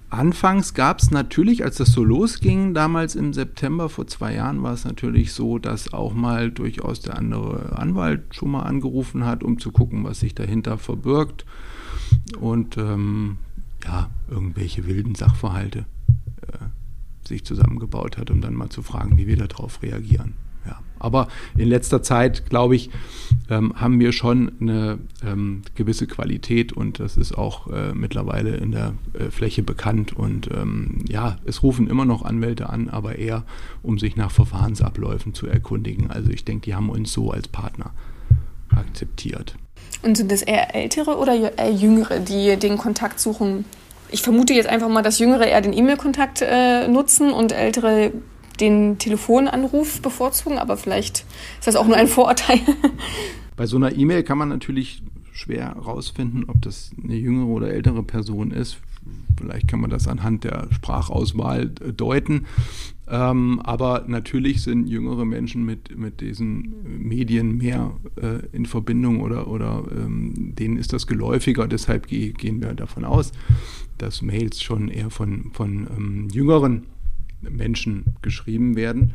Anfangs 0.09 0.73
gab 0.73 1.01
es 1.01 1.11
natürlich, 1.11 1.65
als 1.65 1.79
das 1.79 1.91
so 1.91 2.05
losging, 2.05 2.75
damals 2.75 3.17
im 3.17 3.33
September 3.33 3.89
vor 3.89 4.07
zwei 4.07 4.35
Jahren, 4.35 4.63
war 4.63 4.73
es 4.73 4.85
natürlich 4.85 5.33
so, 5.33 5.59
dass 5.59 5.93
auch 5.93 6.15
mal 6.15 6.51
durchaus 6.51 7.01
der 7.01 7.19
andere 7.19 7.77
Anwalt 7.77 8.35
schon 8.35 8.53
mal 8.53 8.63
angerufen 8.63 9.27
hat, 9.27 9.43
um 9.43 9.59
zu 9.59 9.73
gucken, 9.73 10.05
was 10.05 10.21
sich 10.21 10.37
dahinter 10.37 10.79
verbirgt. 10.79 11.45
Und 12.39 12.77
ähm, 12.77 13.39
ja, 13.85 14.11
irgendwelche 14.31 14.87
wilden 14.87 15.17
Sachverhalte 15.17 15.87
äh, 16.43 17.27
sich 17.27 17.45
zusammengebaut 17.45 18.17
hat, 18.17 18.31
um 18.31 18.41
dann 18.41 18.55
mal 18.55 18.69
zu 18.69 18.83
fragen, 18.83 19.17
wie 19.17 19.27
wir 19.27 19.37
darauf 19.37 19.83
reagieren. 19.83 20.35
Aber 21.03 21.29
in 21.57 21.69
letzter 21.69 22.03
Zeit, 22.03 22.49
glaube 22.49 22.77
ich, 22.77 22.91
ähm, 23.51 23.75
haben 23.77 23.99
wir 23.99 24.13
schon 24.13 24.53
eine 24.61 24.99
ähm, 25.27 25.63
gewisse 25.75 26.07
Qualität 26.07 26.73
und 26.73 27.01
das 27.01 27.17
ist 27.17 27.37
auch 27.37 27.67
äh, 27.69 27.93
mittlerweile 27.93 28.57
in 28.57 28.73
der 28.73 28.95
äh, 29.19 29.31
Fläche 29.31 29.63
bekannt. 29.63 30.13
Und 30.13 30.49
ähm, 30.53 31.05
ja, 31.09 31.39
es 31.45 31.63
rufen 31.63 31.89
immer 31.89 32.05
noch 32.05 32.23
Anwälte 32.25 32.71
an, 32.71 32.89
aber 32.89 33.17
eher, 33.17 33.45
um 33.83 33.99
sich 33.99 34.17
nach 34.17 34.31
Verfahrensabläufen 34.31 35.35
zu 35.35 35.47
erkundigen. 35.47 36.11
Also 36.11 36.31
ich 36.31 36.45
denke, 36.45 36.67
die 36.67 36.75
haben 36.75 36.89
uns 36.89 37.13
so 37.13 37.31
als 37.31 37.49
Partner 37.49 37.91
akzeptiert. 38.75 39.57
Und 40.03 40.17
sind 40.17 40.33
das 40.33 40.43
eher 40.43 40.75
ältere 40.75 41.17
oder 41.17 41.35
eher 41.35 41.71
jüngere, 41.73 42.19
die 42.19 42.57
den 42.57 42.79
Kontakt 42.79 43.21
suchen? 43.21 43.65
Ich 44.11 44.23
vermute 44.23 44.53
jetzt 44.53 44.69
einfach 44.69 44.89
mal, 44.89 45.03
dass 45.03 45.19
jüngere 45.19 45.47
eher 45.47 45.61
den 45.61 45.73
E-Mail-Kontakt 45.73 46.43
äh, 46.43 46.87
nutzen 46.89 47.33
und 47.33 47.53
ältere 47.53 48.13
den 48.63 48.97
Telefonanruf 48.99 50.01
bevorzugen, 50.01 50.57
aber 50.57 50.77
vielleicht 50.77 51.27
ist 51.59 51.67
das 51.67 51.77
auch 51.77 51.87
nur 51.87 51.97
ein 51.97 52.07
Vorurteil. 52.07 52.61
Bei 53.57 53.67
so 53.67 53.77
einer 53.77 53.95
E-Mail 53.95 54.23
kann 54.23 54.39
man 54.39 54.49
natürlich 54.49 55.03
schwer 55.33 55.75
herausfinden, 55.75 56.45
ob 56.47 56.63
das 56.63 56.93
eine 57.03 57.17
jüngere 57.17 57.49
oder 57.49 57.71
ältere 57.71 58.03
Person 58.03 58.53
ist. 58.53 58.79
Vielleicht 59.37 59.67
kann 59.67 59.81
man 59.81 59.91
das 59.91 60.07
anhand 60.07 60.45
der 60.45 60.69
Sprachauswahl 60.71 61.73
äh, 61.81 61.93
deuten. 61.93 62.47
Ähm, 63.09 63.61
aber 63.65 64.05
natürlich 64.07 64.63
sind 64.63 64.87
jüngere 64.87 65.25
Menschen 65.25 65.65
mit, 65.65 65.99
mit 65.99 66.21
diesen 66.21 66.75
Medien 67.03 67.57
mehr 67.57 67.93
äh, 68.17 68.47
in 68.53 68.65
Verbindung 68.65 69.21
oder, 69.21 69.49
oder 69.49 69.83
ähm, 69.91 70.55
denen 70.55 70.77
ist 70.77 70.93
das 70.93 71.09
geläufiger. 71.09 71.67
Deshalb 71.67 72.07
ge 72.07 72.33
gehen 72.33 72.61
wir 72.61 72.75
davon 72.75 73.05
aus, 73.05 73.33
dass 73.99 74.23
Mails 74.23 74.63
schon 74.63 74.89
eher 74.89 75.11
von, 75.11 75.51
von 75.53 75.89
ähm, 75.97 76.29
jüngeren 76.33 76.85
Menschen 77.49 78.17
geschrieben 78.23 78.77
werden. 78.77 79.13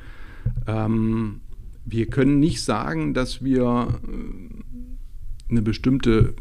Ähm, 0.68 1.42
wir 1.86 2.08
können 2.08 2.40
nicht 2.40 2.62
sagen, 2.62 3.14
dass 3.14 3.44
wir 3.44 4.00
äh, 4.08 5.52
eine 5.52 5.62
bestimmte 5.62 6.34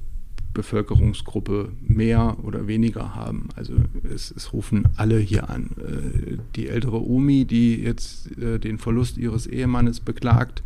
Bevölkerungsgruppe 0.57 1.71
mehr 1.87 2.39
oder 2.43 2.67
weniger 2.67 3.15
haben. 3.15 3.51
Also 3.57 3.75
es, 4.03 4.31
es 4.31 4.55
rufen 4.55 4.89
alle 4.97 5.19
hier 5.19 5.51
an. 5.51 5.71
Äh, 5.79 6.39
die 6.57 6.69
ältere 6.69 7.07
Omi, 7.07 7.45
die 7.45 7.77
jetzt 7.77 8.37
äh, 8.39 8.59
den 8.59 8.79
Verlust 8.79 9.19
ihres 9.19 9.47
Ehemannes 9.47 10.01
beklagt, 10.01 10.63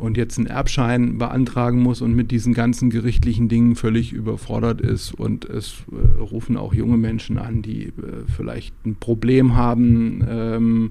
und 0.00 0.16
jetzt 0.16 0.38
einen 0.38 0.46
Erbschein 0.46 1.18
beantragen 1.18 1.80
muss 1.80 2.00
und 2.00 2.14
mit 2.14 2.30
diesen 2.30 2.54
ganzen 2.54 2.90
gerichtlichen 2.90 3.48
Dingen 3.48 3.76
völlig 3.76 4.12
überfordert 4.12 4.80
ist. 4.80 5.12
Und 5.12 5.44
es 5.44 5.84
äh, 5.92 6.20
rufen 6.20 6.56
auch 6.56 6.72
junge 6.72 6.96
Menschen 6.96 7.38
an, 7.38 7.62
die 7.62 7.88
äh, 7.88 7.92
vielleicht 8.34 8.74
ein 8.86 8.96
Problem 8.96 9.56
haben 9.56 10.24
ähm, 10.28 10.90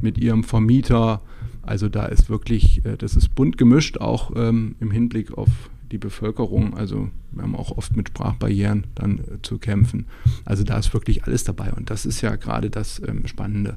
mit 0.00 0.18
ihrem 0.18 0.42
Vermieter. 0.42 1.20
Also 1.62 1.88
da 1.88 2.06
ist 2.06 2.30
wirklich, 2.30 2.84
äh, 2.84 2.96
das 2.96 3.14
ist 3.14 3.34
bunt 3.34 3.58
gemischt, 3.58 3.98
auch 3.98 4.32
ähm, 4.34 4.74
im 4.80 4.90
Hinblick 4.90 5.36
auf 5.36 5.50
die 5.90 5.98
Bevölkerung. 5.98 6.76
Also 6.76 7.08
wir 7.30 7.42
haben 7.42 7.56
auch 7.56 7.76
oft 7.76 7.96
mit 7.96 8.08
Sprachbarrieren 8.08 8.86
dann 8.94 9.18
äh, 9.18 9.42
zu 9.42 9.58
kämpfen. 9.58 10.06
Also 10.44 10.64
da 10.64 10.78
ist 10.78 10.92
wirklich 10.92 11.24
alles 11.24 11.44
dabei 11.44 11.72
und 11.72 11.90
das 11.90 12.06
ist 12.06 12.20
ja 12.20 12.36
gerade 12.36 12.70
das 12.70 13.00
ähm, 13.06 13.26
Spannende 13.26 13.76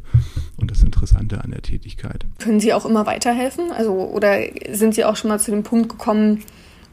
und 0.57 0.71
das 0.71 0.83
Interessante 0.83 1.43
an 1.43 1.51
der 1.51 1.61
Tätigkeit. 1.61 2.25
Können 2.39 2.59
Sie 2.59 2.73
auch 2.73 2.85
immer 2.85 3.05
weiterhelfen? 3.05 3.71
Also 3.71 3.93
oder 3.93 4.39
sind 4.71 4.95
Sie 4.95 5.05
auch 5.05 5.15
schon 5.15 5.29
mal 5.29 5.39
zu 5.39 5.51
dem 5.51 5.63
Punkt 5.63 5.89
gekommen, 5.89 6.39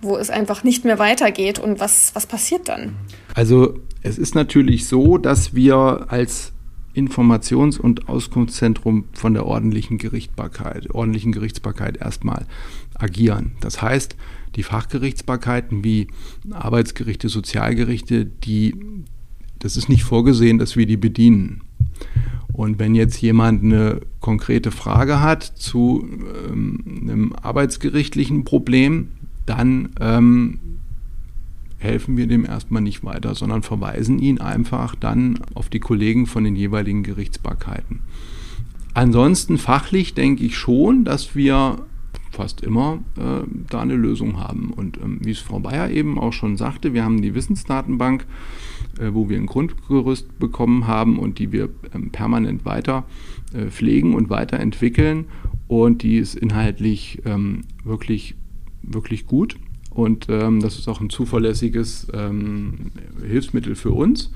wo 0.02 0.16
es 0.16 0.30
einfach 0.30 0.64
nicht 0.64 0.84
mehr 0.84 0.98
weitergeht 0.98 1.58
und 1.58 1.80
was, 1.80 2.14
was 2.14 2.26
passiert 2.26 2.68
dann? 2.68 2.94
Also 3.34 3.78
es 4.02 4.18
ist 4.18 4.34
natürlich 4.34 4.86
so, 4.86 5.18
dass 5.18 5.54
wir 5.54 6.06
als 6.08 6.52
Informations- 6.94 7.78
und 7.78 8.08
Auskunftszentrum 8.08 9.04
von 9.12 9.34
der 9.34 9.44
ordentlichen 9.44 9.98
Gerichtsbarkeit, 9.98 10.90
ordentlichen 10.94 11.30
Gerichtsbarkeit 11.30 11.98
erstmal 11.98 12.46
agieren. 12.94 13.52
Das 13.60 13.82
heißt, 13.82 14.16
die 14.56 14.62
Fachgerichtsbarkeiten 14.62 15.84
wie 15.84 16.08
Arbeitsgerichte, 16.50 17.28
Sozialgerichte, 17.28 18.24
die, 18.24 18.74
das 19.58 19.76
ist 19.76 19.88
nicht 19.88 20.04
vorgesehen, 20.04 20.58
dass 20.58 20.76
wir 20.76 20.86
die 20.86 20.96
bedienen. 20.96 21.62
Und 22.52 22.78
wenn 22.78 22.94
jetzt 22.94 23.20
jemand 23.20 23.62
eine 23.62 24.00
konkrete 24.20 24.70
Frage 24.70 25.20
hat 25.20 25.42
zu 25.42 26.08
ähm, 26.48 26.78
einem 27.02 27.32
arbeitsgerichtlichen 27.34 28.44
Problem, 28.44 29.08
dann 29.44 29.90
ähm, 30.00 30.58
helfen 31.78 32.16
wir 32.16 32.26
dem 32.26 32.46
erstmal 32.46 32.80
nicht 32.80 33.04
weiter, 33.04 33.34
sondern 33.34 33.62
verweisen 33.62 34.18
ihn 34.18 34.40
einfach 34.40 34.94
dann 34.94 35.38
auf 35.54 35.68
die 35.68 35.80
Kollegen 35.80 36.26
von 36.26 36.44
den 36.44 36.56
jeweiligen 36.56 37.02
Gerichtsbarkeiten. 37.02 38.00
Ansonsten 38.94 39.58
fachlich 39.58 40.14
denke 40.14 40.44
ich 40.44 40.56
schon, 40.56 41.04
dass 41.04 41.36
wir 41.36 41.84
fast 42.36 42.60
immer 42.60 42.98
äh, 43.16 43.46
da 43.70 43.80
eine 43.80 43.94
Lösung 43.94 44.38
haben. 44.38 44.70
Und 44.70 44.98
ähm, 44.98 45.20
wie 45.22 45.30
es 45.30 45.38
Frau 45.38 45.58
Bayer 45.58 45.90
eben 45.90 46.18
auch 46.18 46.32
schon 46.32 46.56
sagte, 46.56 46.92
wir 46.92 47.02
haben 47.02 47.22
die 47.22 47.34
Wissensdatenbank, 47.34 48.26
äh, 49.00 49.08
wo 49.12 49.28
wir 49.28 49.38
ein 49.38 49.46
Grundgerüst 49.46 50.38
bekommen 50.38 50.86
haben 50.86 51.18
und 51.18 51.38
die 51.38 51.50
wir 51.50 51.70
ähm, 51.94 52.10
permanent 52.10 52.64
weiter 52.64 53.04
äh, 53.54 53.66
pflegen 53.66 54.14
und 54.14 54.28
weiterentwickeln. 54.28 55.24
Und 55.66 56.02
die 56.02 56.18
ist 56.18 56.34
inhaltlich 56.36 57.22
ähm, 57.24 57.62
wirklich, 57.84 58.34
wirklich 58.82 59.26
gut. 59.26 59.56
Und 59.90 60.26
ähm, 60.28 60.60
das 60.60 60.78
ist 60.78 60.88
auch 60.88 61.00
ein 61.00 61.08
zuverlässiges 61.08 62.06
ähm, 62.12 62.92
Hilfsmittel 63.26 63.74
für 63.74 63.92
uns. 63.92 64.30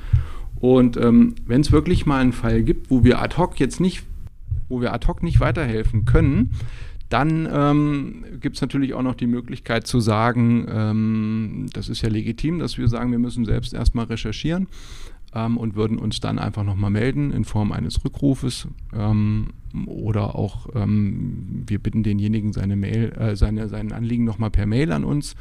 Und 0.58 0.96
ähm, 0.96 1.34
wenn 1.46 1.60
es 1.60 1.70
wirklich 1.70 2.06
mal 2.06 2.20
einen 2.20 2.32
Fall 2.32 2.62
gibt, 2.62 2.90
wo 2.90 3.04
wir 3.04 3.20
ad 3.20 3.36
hoc 3.36 3.60
jetzt 3.60 3.78
nicht, 3.78 4.04
wo 4.70 4.80
wir 4.80 4.94
ad 4.94 5.06
hoc 5.06 5.22
nicht 5.22 5.38
weiterhelfen 5.38 6.06
können, 6.06 6.52
dann 7.10 7.48
ähm, 7.52 8.24
gibt 8.40 8.56
es 8.56 8.62
natürlich 8.62 8.94
auch 8.94 9.02
noch 9.02 9.16
die 9.16 9.26
Möglichkeit 9.26 9.86
zu 9.86 10.00
sagen, 10.00 10.66
ähm, 10.70 11.66
das 11.72 11.88
ist 11.88 12.02
ja 12.02 12.08
legitim, 12.08 12.58
dass 12.58 12.78
wir 12.78 12.88
sagen, 12.88 13.10
wir 13.10 13.18
müssen 13.18 13.44
selbst 13.44 13.74
erstmal 13.74 14.06
recherchieren 14.06 14.68
ähm, 15.34 15.56
und 15.56 15.74
würden 15.74 15.98
uns 15.98 16.20
dann 16.20 16.38
einfach 16.38 16.64
nochmal 16.64 16.90
melden 16.90 17.32
in 17.32 17.44
Form 17.44 17.72
eines 17.72 18.04
Rückrufes 18.04 18.68
ähm, 18.94 19.48
oder 19.86 20.34
auch 20.34 20.68
ähm, 20.74 21.64
wir 21.66 21.78
bitten 21.78 22.02
denjenigen 22.02 22.52
seine 22.52 22.76
Mail, 22.76 23.12
äh, 23.12 23.36
seine, 23.36 23.68
sein 23.68 23.92
Anliegen 23.92 24.24
nochmal 24.24 24.50
per 24.50 24.66
Mail 24.66 24.92
an 24.92 25.04
uns 25.04 25.34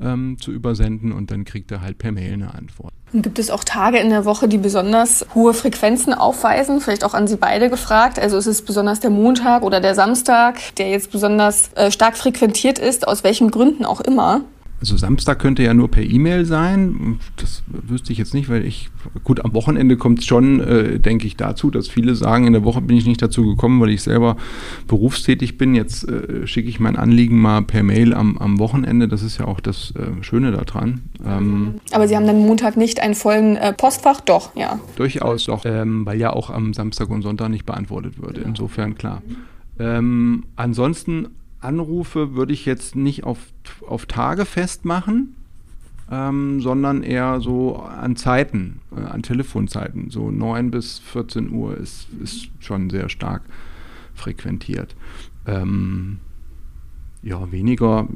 ähm, 0.00 0.36
zu 0.38 0.52
übersenden 0.52 1.12
und 1.12 1.30
dann 1.30 1.44
kriegt 1.44 1.70
er 1.70 1.80
halt 1.80 1.98
per 1.98 2.12
Mail 2.12 2.34
eine 2.34 2.54
Antwort. 2.54 2.92
Und 3.12 3.22
gibt 3.22 3.38
es 3.38 3.50
auch 3.50 3.62
Tage 3.62 3.98
in 3.98 4.08
der 4.08 4.24
Woche, 4.24 4.48
die 4.48 4.56
besonders 4.56 5.26
hohe 5.34 5.52
Frequenzen 5.52 6.14
aufweisen? 6.14 6.80
Vielleicht 6.80 7.04
auch 7.04 7.12
an 7.12 7.26
Sie 7.26 7.36
beide 7.36 7.68
gefragt. 7.68 8.18
Also 8.18 8.38
ist 8.38 8.46
es 8.46 8.62
besonders 8.62 9.00
der 9.00 9.10
Montag 9.10 9.62
oder 9.62 9.80
der 9.80 9.94
Samstag, 9.94 10.58
der 10.76 10.90
jetzt 10.90 11.12
besonders 11.12 11.72
äh, 11.74 11.90
stark 11.90 12.16
frequentiert 12.16 12.78
ist, 12.78 13.06
aus 13.06 13.22
welchen 13.22 13.50
Gründen 13.50 13.84
auch 13.84 14.00
immer? 14.00 14.42
Also 14.82 14.96
Samstag 14.96 15.38
könnte 15.38 15.62
ja 15.62 15.74
nur 15.74 15.88
per 15.92 16.02
E-Mail 16.02 16.44
sein. 16.44 17.20
Das 17.36 17.62
wüsste 17.68 18.10
ich 18.10 18.18
jetzt 18.18 18.34
nicht, 18.34 18.48
weil 18.48 18.64
ich, 18.64 18.90
gut, 19.22 19.44
am 19.44 19.54
Wochenende 19.54 19.96
kommt 19.96 20.18
es 20.18 20.26
schon, 20.26 20.58
äh, 20.58 20.98
denke 20.98 21.24
ich, 21.28 21.36
dazu, 21.36 21.70
dass 21.70 21.86
viele 21.86 22.16
sagen, 22.16 22.48
in 22.48 22.52
der 22.52 22.64
Woche 22.64 22.80
bin 22.80 22.96
ich 22.96 23.06
nicht 23.06 23.22
dazu 23.22 23.44
gekommen, 23.44 23.80
weil 23.80 23.90
ich 23.90 24.02
selber 24.02 24.36
berufstätig 24.88 25.56
bin. 25.56 25.76
Jetzt 25.76 26.08
äh, 26.08 26.48
schicke 26.48 26.68
ich 26.68 26.80
mein 26.80 26.96
Anliegen 26.96 27.40
mal 27.40 27.62
per 27.62 27.84
Mail 27.84 28.12
am, 28.12 28.36
am 28.38 28.58
Wochenende. 28.58 29.06
Das 29.06 29.22
ist 29.22 29.38
ja 29.38 29.44
auch 29.44 29.60
das 29.60 29.92
äh, 29.92 30.20
Schöne 30.24 30.50
daran. 30.50 31.02
Ähm, 31.24 31.74
Aber 31.92 32.08
Sie 32.08 32.16
haben 32.16 32.26
dann 32.26 32.38
Montag 32.44 32.76
nicht 32.76 33.00
einen 33.00 33.14
vollen 33.14 33.54
äh, 33.54 33.72
Postfach? 33.72 34.20
Doch, 34.20 34.56
ja. 34.56 34.80
Durchaus, 34.96 35.44
doch. 35.44 35.64
Ähm, 35.64 36.04
weil 36.06 36.18
ja 36.18 36.32
auch 36.32 36.50
am 36.50 36.74
Samstag 36.74 37.08
und 37.08 37.22
Sonntag 37.22 37.50
nicht 37.50 37.66
beantwortet 37.66 38.20
wird. 38.20 38.36
Insofern 38.36 38.96
klar. 38.96 39.22
Ähm, 39.78 40.42
ansonsten 40.56 41.28
Anrufe 41.62 42.34
würde 42.34 42.52
ich 42.52 42.66
jetzt 42.66 42.96
nicht 42.96 43.24
auf, 43.24 43.38
auf 43.86 44.06
Tage 44.06 44.44
festmachen, 44.44 45.34
ähm, 46.10 46.60
sondern 46.60 47.02
eher 47.02 47.40
so 47.40 47.76
an 47.76 48.16
Zeiten, 48.16 48.80
äh, 48.94 49.00
an 49.00 49.22
Telefonzeiten. 49.22 50.10
So 50.10 50.30
9 50.30 50.70
bis 50.70 50.98
14 50.98 51.50
Uhr 51.50 51.76
ist, 51.76 52.08
ist 52.22 52.48
schon 52.60 52.90
sehr 52.90 53.08
stark 53.08 53.42
frequentiert. 54.14 54.94
Ähm, 55.46 56.18
ja, 57.22 57.52
weniger, 57.52 58.08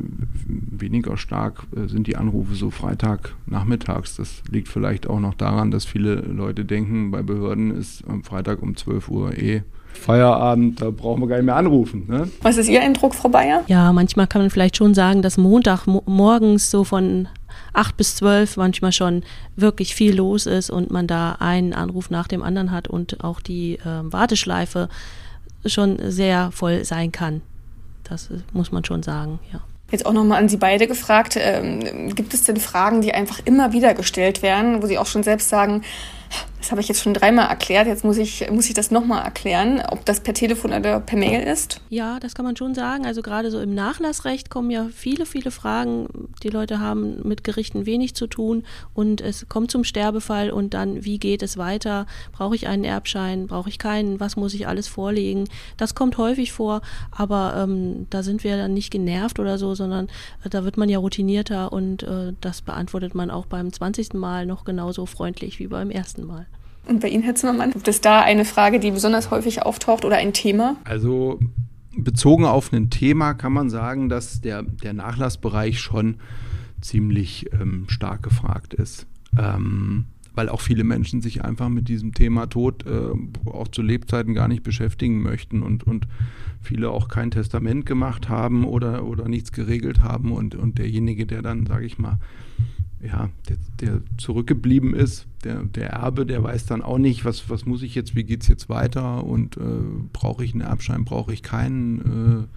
weniger 0.47 1.17
stark 1.17 1.67
äh, 1.77 1.87
sind 1.87 2.09
die 2.09 2.17
Anrufe 2.17 2.55
so 2.55 2.71
Freitagnachmittags. 2.71 4.17
Das 4.17 4.43
liegt 4.51 4.69
vielleicht 4.69 5.07
auch 5.07 5.21
noch 5.21 5.35
daran, 5.35 5.71
dass 5.71 5.85
viele 5.85 6.17
Leute 6.17 6.65
denken, 6.65 7.13
bei 7.13 7.23
Behörden 7.23 7.71
ist 7.71 8.07
am 8.09 8.25
Freitag 8.25 8.63
um 8.63 8.77
12 8.77 9.09
Uhr 9.09 9.39
eh 9.39 9.63
Feierabend, 9.97 10.81
da 10.81 10.91
brauchen 10.91 11.21
wir 11.23 11.29
gar 11.29 11.37
nicht 11.37 11.47
mehr 11.47 11.57
anrufen. 11.57 12.05
Ne? 12.09 12.31
Was 12.43 12.57
ist 12.57 12.69
Ihr 12.69 12.83
Eindruck, 12.83 13.15
Frau 13.15 13.29
Bayer? 13.29 13.63
Ja, 13.67 13.93
manchmal 13.93 14.27
kann 14.27 14.43
man 14.43 14.51
vielleicht 14.51 14.77
schon 14.77 14.95
sagen, 14.95 15.23
dass 15.23 15.37
Montag 15.37 15.87
morgens 15.87 16.71
so 16.71 16.85
von 16.85 17.29
8 17.73 17.97
bis 17.97 18.17
12 18.17 18.57
manchmal 18.57 18.93
schon 18.93 19.23
wirklich 19.55 19.95
viel 19.95 20.15
los 20.15 20.47
ist 20.47 20.71
und 20.71 20.91
man 20.91 21.07
da 21.07 21.37
einen 21.41 21.73
Anruf 21.75 22.11
nach 22.11 22.29
dem 22.29 22.43
anderen 22.43 22.71
hat 22.71 22.89
und 22.89 23.23
auch 23.23 23.41
die 23.41 23.75
äh, 23.75 24.03
Warteschleife 24.03 24.89
schon 25.65 25.99
sehr 26.11 26.51
voll 26.53 26.85
sein 26.85 27.13
kann. 27.13 27.43
Das 28.05 28.31
muss 28.53 28.73
man 28.73 28.85
schon 28.85 29.03
sagen, 29.03 29.39
ja. 29.53 29.61
Jetzt 29.93 30.05
auch 30.05 30.13
nochmal 30.13 30.41
an 30.41 30.49
Sie 30.49 30.57
beide 30.57 30.89
gefragt, 30.89 31.37
ähm, 31.41 32.13
gibt 32.15 32.35
es 32.35 32.43
denn 32.43 32.57
Fragen, 32.57 33.03
die 33.03 33.15
einfach 33.15 33.39
immer 33.45 33.73
wieder 33.73 33.95
gestellt 33.95 34.43
werden, 34.43 34.83
wo 34.83 34.87
Sie 34.87 34.99
auch 34.99 35.07
schon 35.07 35.23
selbst 35.23 35.49
sagen, 35.49 35.83
das 36.67 36.73
habe 36.73 36.81
ich 36.81 36.89
jetzt 36.89 37.03
schon 37.03 37.15
dreimal 37.15 37.49
erklärt, 37.49 37.87
jetzt 37.87 38.03
muss 38.03 38.17
ich, 38.17 38.51
muss 38.51 38.67
ich 38.67 38.75
das 38.75 38.91
nochmal 38.91 39.25
erklären, 39.25 39.83
ob 39.89 40.05
das 40.05 40.19
per 40.19 40.35
Telefon 40.35 40.73
oder 40.73 40.99
per 40.99 41.17
Mail 41.17 41.47
ist. 41.47 41.81
Ja, 41.91 42.19
das 42.19 42.35
kann 42.35 42.45
man 42.45 42.57
schon 42.57 42.75
sagen. 42.75 43.07
Also 43.07 43.23
gerade 43.23 43.53
so 43.53 43.61
im 43.61 43.73
Nachlassrecht 43.73 44.51
kommen 44.51 44.71
ja 44.71 44.89
viele, 44.93 45.27
viele 45.27 45.53
Fragen. 45.53 46.09
Die 46.43 46.49
Leute 46.49 46.81
haben 46.81 47.23
mit 47.23 47.45
Gerichten 47.45 47.87
wenig 47.87 48.17
zu 48.17 48.27
tun 48.27 48.65
und 48.95 49.21
es 49.21 49.49
kommt 49.49 49.71
zum 49.71 49.85
Sterbefall 49.85 50.51
und 50.51 50.75
dann, 50.75 51.05
wie 51.05 51.21
geht 51.21 51.45
es 51.45 51.57
weiter? 51.57 52.07
Brauche 52.33 52.57
ich 52.57 52.67
einen 52.67 52.83
Erbschein? 52.83 53.47
Brauche 53.47 53.69
ich 53.69 53.79
keinen? 53.79 54.19
Was 54.19 54.35
muss 54.35 54.53
ich 54.53 54.67
alles 54.67 54.89
vorlegen? 54.89 55.45
Das 55.77 55.95
kommt 55.95 56.19
häufig 56.19 56.51
vor, 56.51 56.81
aber 57.13 57.55
ähm, 57.59 58.09
da 58.11 58.25
sind 58.25 58.43
wir 58.43 58.57
dann 58.57 58.75
nicht 58.75 58.91
genervt 58.91 59.39
oder 59.39 59.59
so, 59.59 59.77
sondern 59.77 60.09
äh, 60.45 60.49
da 60.51 60.65
wird 60.65 60.79
man 60.79 60.89
ja 60.89 60.99
routinierter 60.99 61.73
und 61.73 62.03
äh, 62.03 62.33
das 62.41 62.63
beantwortet 62.63 63.15
man 63.15 63.31
auch 63.31 63.47
beim 63.47 63.73
20. 63.73 64.15
Mal 64.15 64.47
noch 64.47 64.65
genauso 64.65 65.07
freundlich 65.07 65.61
wie 65.61 65.69
beim 65.69 65.91
ersten 65.91 66.26
Mal. 66.26 66.26
Und 66.87 67.01
bei 67.01 67.09
Ihnen, 67.09 67.23
Herr 67.23 67.35
Zimmermann, 67.35 67.73
gibt 67.73 67.89
es 67.89 68.01
da 68.01 68.23
eine 68.23 68.45
Frage, 68.45 68.79
die 68.79 68.91
besonders 68.93 69.31
häufig 69.31 69.63
auftaucht 69.63 70.05
oder 70.05 70.17
ein 70.17 70.33
Thema? 70.33 70.77
Also 70.85 71.41
bezogen 71.97 72.45
auf 72.45 72.73
ein 72.73 72.91
Thema 72.91 73.35
kann 73.35 73.53
man 73.53 73.71
sagen, 73.71 74.09
dass 74.09 74.41
der, 74.41 74.63
der 74.63 74.93
Nachlassbereich 74.93 75.81
schon 75.81 76.17
ziemlich 76.81 77.47
ähm, 77.53 77.87
stark 77.89 78.23
gefragt 78.23 78.75
ist. 78.75 79.07
Ähm, 79.37 80.07
weil 80.35 80.51
auch 80.51 80.61
viele 80.61 80.85
Menschen 80.85 81.23
sich 81.23 81.45
einfach 81.45 81.71
mit 81.71 81.89
diesem 81.89 82.13
Thema 82.13 82.47
Tod 82.47 82.85
äh, 82.87 83.51
auch 83.51 83.69
zu 83.69 83.81
Lebzeiten 83.81 84.35
gar 84.35 84.49
nicht 84.49 84.63
beschäftigen 84.63 85.23
möchten 85.23 85.63
und, 85.63 85.85
und 85.85 86.07
viele 86.61 86.91
auch 86.91 87.09
kein 87.09 87.31
Testament 87.31 87.87
gemacht 87.87 88.29
haben 88.29 88.65
oder, 88.65 89.05
oder 89.05 89.29
nichts 89.29 89.51
geregelt 89.51 90.03
haben 90.03 90.33
und, 90.33 90.55
und 90.55 90.79
derjenige, 90.79 91.27
der 91.27 91.41
dann, 91.41 91.65
sage 91.65 91.87
ich 91.87 91.99
mal, 91.99 92.19
ja, 93.01 93.29
der, 93.49 93.57
der, 93.81 94.01
zurückgeblieben 94.17 94.95
ist, 94.95 95.27
der, 95.45 95.63
der 95.65 95.91
Erbe, 95.91 96.27
der 96.27 96.43
weiß 96.43 96.67
dann 96.67 96.83
auch 96.83 96.99
nicht, 96.99 97.25
was, 97.25 97.51
was 97.51 97.67
muss 97.67 97.83
ich 97.83 97.95
jetzt, 97.95 98.17
wie 98.17 98.25
geht 98.25 98.43
es 98.43 98.49
jetzt 98.49 98.69
weiter 98.69 99.25
und 99.25 99.57
äh, 99.57 99.61
brauche 100.13 100.45
ich 100.45 100.53
einen 100.53 100.63
Erbschein, 100.63 101.05
brauche 101.05 101.33
ich 101.33 101.43
keinen. 101.43 102.49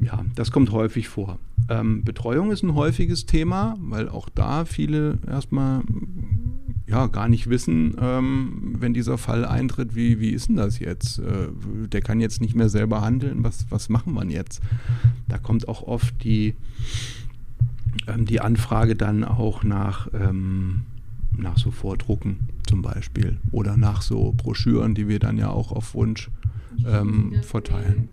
Äh, 0.00 0.04
ja, 0.04 0.24
das 0.34 0.50
kommt 0.50 0.72
häufig 0.72 1.08
vor. 1.08 1.38
Ähm, 1.68 2.04
Betreuung 2.04 2.50
ist 2.50 2.62
ein 2.62 2.74
häufiges 2.74 3.26
Thema, 3.26 3.76
weil 3.80 4.08
auch 4.08 4.28
da 4.28 4.64
viele 4.64 5.18
erstmal 5.26 5.82
ja, 6.86 7.06
gar 7.06 7.28
nicht 7.28 7.48
wissen, 7.48 7.96
ähm, 7.98 8.76
wenn 8.78 8.92
dieser 8.92 9.16
Fall 9.16 9.44
eintritt, 9.44 9.94
wie, 9.94 10.20
wie 10.20 10.30
ist 10.30 10.48
denn 10.48 10.56
das 10.56 10.78
jetzt? 10.78 11.18
Äh, 11.18 11.48
der 11.88 12.02
kann 12.02 12.20
jetzt 12.20 12.40
nicht 12.40 12.54
mehr 12.54 12.68
selber 12.68 13.00
handeln, 13.00 13.42
was, 13.42 13.66
was 13.70 13.88
machen 13.88 14.12
wir 14.12 14.26
jetzt? 14.26 14.60
Da 15.28 15.38
kommt 15.38 15.66
auch 15.66 15.82
oft 15.82 16.22
die 16.22 16.54
ähm, 18.06 18.26
die 18.26 18.40
Anfrage 18.40 18.96
dann 18.96 19.24
auch 19.24 19.62
nach, 19.62 20.08
ähm, 20.14 20.86
nach 21.36 21.58
so 21.58 21.70
Vordrucken 21.70 22.48
zum 22.66 22.82
Beispiel 22.82 23.38
oder 23.52 23.76
nach 23.76 24.02
so 24.02 24.34
Broschüren, 24.36 24.94
die 24.94 25.08
wir 25.08 25.18
dann 25.18 25.38
ja 25.38 25.50
auch 25.50 25.72
auf 25.72 25.94
Wunsch 25.94 26.30
ähm, 26.86 27.40
verteilen. 27.42 28.08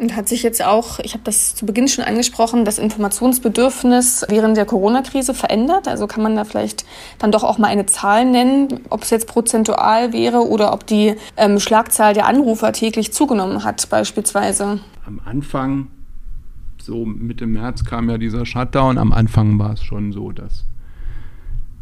Und 0.00 0.16
hat 0.16 0.30
sich 0.30 0.42
jetzt 0.42 0.64
auch, 0.64 0.98
ich 1.00 1.12
habe 1.12 1.24
das 1.24 1.54
zu 1.54 1.66
Beginn 1.66 1.86
schon 1.86 2.02
angesprochen, 2.04 2.64
das 2.64 2.78
Informationsbedürfnis 2.78 4.24
während 4.30 4.56
der 4.56 4.64
Corona-Krise 4.64 5.34
verändert? 5.34 5.88
Also 5.88 6.06
kann 6.06 6.22
man 6.22 6.36
da 6.36 6.44
vielleicht 6.44 6.86
dann 7.18 7.30
doch 7.30 7.44
auch 7.44 7.58
mal 7.58 7.68
eine 7.68 7.84
Zahl 7.84 8.24
nennen, 8.24 8.80
ob 8.88 9.02
es 9.02 9.10
jetzt 9.10 9.26
prozentual 9.26 10.14
wäre 10.14 10.48
oder 10.48 10.72
ob 10.72 10.86
die 10.86 11.16
ähm, 11.36 11.60
Schlagzahl 11.60 12.14
der 12.14 12.26
Anrufer 12.26 12.72
täglich 12.72 13.12
zugenommen 13.12 13.62
hat 13.62 13.90
beispielsweise? 13.90 14.80
Am 15.04 15.20
Anfang 15.26 15.88
so 16.82 17.04
Mitte 17.04 17.46
März 17.46 17.84
kam 17.84 18.08
ja 18.08 18.18
dieser 18.18 18.46
Shutdown. 18.46 18.98
Am 18.98 19.12
Anfang 19.12 19.58
war 19.58 19.72
es 19.72 19.82
schon 19.82 20.12
so, 20.12 20.32
dass, 20.32 20.66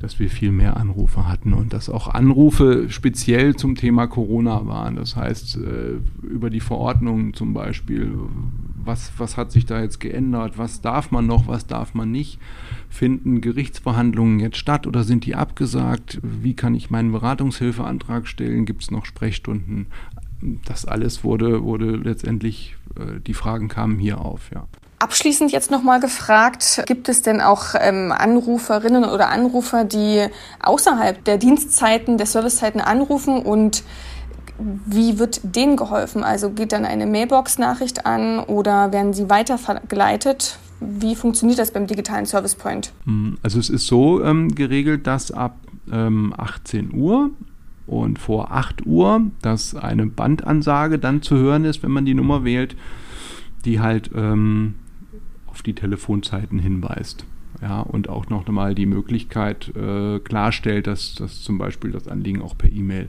dass 0.01 0.19
wir 0.19 0.31
viel 0.31 0.53
mehr 0.53 0.77
Anrufe 0.77 1.27
hatten 1.27 1.53
und 1.53 1.73
dass 1.73 1.89
auch 1.89 2.09
Anrufe 2.09 2.91
speziell 2.91 3.57
zum 3.57 3.75
Thema 3.75 4.07
Corona 4.07 4.67
waren. 4.67 4.97
Das 4.97 5.17
heißt, 5.17 5.57
äh, 5.57 6.27
über 6.27 6.51
die 6.51 6.61
Verordnungen 6.61 7.35
zum 7.35 7.55
Beispiel, 7.55 8.13
was, 8.85 9.13
was 9.19 9.37
hat 9.37 9.53
sich 9.53 9.67
da 9.67 9.81
jetzt 9.81 10.01
geändert, 10.01 10.59
was 10.59 10.81
darf 10.81 11.11
man 11.11 11.27
noch, 11.27 11.47
was 11.47 11.67
darf 11.67 11.95
man 11.95 12.11
nicht, 12.11 12.39
finden 12.89 13.41
Gerichtsverhandlungen 13.41 14.41
jetzt 14.41 14.57
statt 14.57 14.87
oder 14.87 15.05
sind 15.05 15.27
die 15.27 15.35
abgesagt, 15.35 16.21
wie 16.23 16.55
kann 16.55 16.75
ich 16.75 16.91
meinen 16.91 17.13
Beratungshilfeantrag 17.13 18.27
stellen, 18.27 18.65
gibt 18.65 18.83
es 18.83 18.91
noch 18.91 19.05
Sprechstunden, 19.05 19.87
das 20.65 20.85
alles 20.85 21.25
wurde, 21.25 21.63
wurde 21.63 21.97
letztendlich, 21.97 22.77
äh, 22.97 23.21
die 23.21 23.35
Fragen 23.35 23.69
kamen 23.69 23.99
hier 23.99 24.21
auf, 24.21 24.51
ja. 24.53 24.67
Abschließend 25.01 25.53
jetzt 25.53 25.71
nochmal 25.71 26.01
gefragt, 26.01 26.83
gibt 26.87 27.09
es 27.09 27.23
denn 27.23 27.41
auch 27.41 27.75
ähm, 27.79 28.13
Anruferinnen 28.13 29.05
oder 29.05 29.29
Anrufer, 29.29 29.85
die 29.85 30.27
außerhalb 30.61 31.25
der 31.25 31.39
Dienstzeiten, 31.39 32.19
der 32.19 32.27
Servicezeiten 32.27 32.81
anrufen 32.81 33.41
und 33.41 33.85
wie 34.59 35.21
wird 35.21 35.41
denen 35.45 35.77
geholfen? 35.77 36.25
Also 36.25 36.51
geht 36.51 36.73
dann 36.73 36.85
eine 36.85 37.07
Mailbox-Nachricht 37.07 38.07
an 38.07 38.41
oder 38.41 38.93
werden 38.93 39.13
sie 39.13 39.31
weitergeleitet? 39.31 40.59
Wie 40.81 41.15
funktioniert 41.15 41.61
das 41.61 41.71
beim 41.71 41.87
digitalen 41.87 42.27
Service 42.27 42.57
Point? 42.57 42.93
Hm, 43.05 43.39
also 43.43 43.61
es 43.61 43.71
ist 43.71 43.87
so 43.87 44.23
ähm, 44.25 44.55
geregelt, 44.55 45.07
dass 45.07 45.31
ab 45.31 45.57
ähm, 45.93 46.35
18 46.37 46.93
Uhr 46.93 47.31
und 47.87 48.19
vor 48.19 48.51
8 48.51 48.85
Uhr, 48.85 49.23
dass 49.43 49.75
eine 49.75 50.07
Bandansage 50.07 50.99
dann 50.99 51.23
zu 51.23 51.37
hören 51.37 51.65
ist, 51.65 51.83
wenn 51.85 51.93
man 51.93 52.05
die 52.05 52.15
Nummer 52.15 52.45
wählt, 52.45 52.77
die 53.65 53.81
halt 53.81 54.11
ähm, 54.15 54.75
auf 55.59 55.63
die 55.65 55.75
Telefonzeiten 55.75 56.61
hinweist. 56.61 57.25
Ja, 57.61 57.81
und 57.81 58.09
auch 58.09 58.29
noch 58.29 58.47
einmal 58.47 58.77
die 58.77 58.87
Möglichkeit 58.87 59.73
äh, 59.75 60.21
klarstellt, 60.21 60.87
dass, 60.87 61.17
dass 61.17 61.43
zum 61.43 61.59
Beispiel 61.59 61.91
das 61.91 62.07
Anliegen 62.07 62.43
auch 62.43 62.57
per 62.57 62.71
E-Mail 62.71 63.09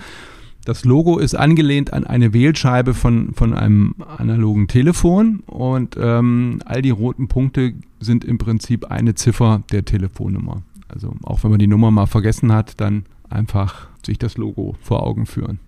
das 0.66 0.84
Logo 0.84 1.20
ist 1.20 1.36
angelehnt 1.36 1.94
an 1.94 2.06
eine 2.06 2.34
Wählscheibe 2.34 2.96
von, 2.96 3.34
von 3.34 3.54
einem 3.54 3.94
analogen 4.18 4.68
Telefon 4.68 5.42
und 5.46 5.96
ähm, 6.00 6.60
all 6.66 6.82
die 6.82 6.90
roten 6.90 7.28
Punkte 7.28 7.74
sind 8.00 8.26
im 8.26 8.40
Prinzip 8.40 8.86
eine 8.86 9.14
Ziffer 9.14 9.62
der 9.72 9.86
Telefonnummer. 9.86 10.64
Also 10.88 11.14
auch 11.24 11.44
wenn 11.44 11.52
man 11.52 11.60
die 11.60 11.68
Nummer 11.68 11.92
mal 11.92 12.08
vergessen 12.08 12.52
hat, 12.52 12.82
dann 12.82 13.06
einfach 13.30 13.90
sich 14.04 14.18
das 14.18 14.38
Logo 14.38 14.76
vor 14.82 15.04
Augen 15.04 15.28
führen. 15.28 15.60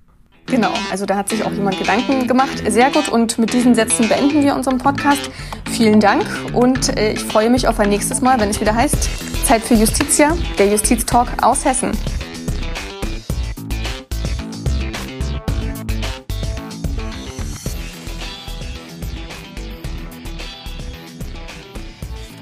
Genau, 0.48 0.72
also 0.90 1.06
da 1.06 1.18
hat 1.18 1.30
sich 1.30 1.44
auch 1.44 1.52
jemand 1.52 1.78
Gedanken 1.78 2.28
gemacht. 2.28 2.64
Sehr 2.68 2.90
gut 2.90 3.10
und 3.10 3.38
mit 3.38 3.54
diesen 3.54 3.76
Sätzen 3.76 4.08
beenden 4.08 4.44
wir 4.44 4.56
unseren 4.56 4.78
Podcast. 4.78 5.30
Vielen 5.70 6.00
Dank 6.00 6.26
und 6.54 6.98
äh, 6.98 7.14
ich 7.14 7.24
freue 7.24 7.50
mich 7.50 7.68
auf 7.68 7.80
ein 7.80 7.90
nächstes 7.90 8.22
Mal, 8.22 8.40
wenn 8.40 8.50
es 8.50 8.62
wieder 8.62 8.74
heißt 8.74 9.10
Zeit 9.46 9.62
für 9.62 9.76
Justitia, 9.76 10.36
der 10.58 10.68
Justiztalk 10.68 11.28
aus 11.42 11.66
Hessen. 11.66 11.92